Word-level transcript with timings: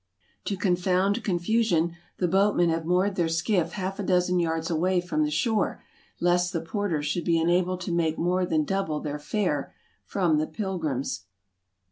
To 0.45 0.57
confound 0.57 1.23
confusion, 1.23 1.95
the 2.17 2.27
boatmen 2.27 2.71
have 2.71 2.85
moored 2.87 3.13
their 3.13 3.27
skiff 3.29 3.73
half 3.73 3.99
a 3.99 4.03
dozen 4.03 4.39
yards 4.39 4.71
away 4.71 4.99
from 4.99 5.21
the 5.21 5.29
shore, 5.29 5.83
lest 6.19 6.53
the 6.53 6.61
porters 6.61 7.05
should 7.05 7.23
be 7.23 7.39
unable 7.39 7.77
to 7.77 7.91
make 7.93 8.17
more 8.17 8.43
than 8.43 8.63
double 8.65 8.99
their 8.99 9.19
fare 9.19 9.75
from 10.03 10.39
the 10.39 10.47
pilgrims. 10.47 11.25